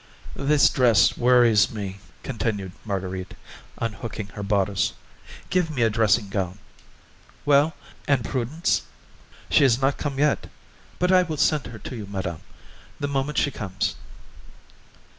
[0.35, 3.35] "This dress worries me," continued Marguerite,
[3.77, 4.93] unhooking her bodice;
[5.51, 6.57] "give me a dressing gown.
[7.45, 7.75] Well,
[8.07, 8.81] and Prudence?"
[9.51, 10.49] "She has not come yet,
[10.97, 12.41] but I will send her to you, madame,
[12.99, 13.93] the moment she comes."